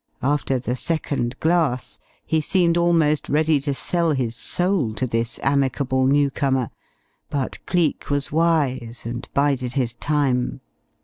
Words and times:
After 0.23 0.57
the 0.57 0.75
second 0.75 1.39
glass 1.39 1.99
he 2.25 2.41
seemed 2.41 2.75
almost 2.75 3.29
ready 3.29 3.59
to 3.61 3.71
sell 3.75 4.13
his 4.13 4.35
soul 4.35 4.95
to 4.95 5.05
this 5.05 5.39
amicable 5.43 6.07
newcomer, 6.07 6.71
but 7.29 7.63
Cleek 7.67 8.09
was 8.09 8.31
wise, 8.31 9.03
and 9.05 9.29
bided 9.35 9.73
his 9.73 9.93
time. 9.93 10.61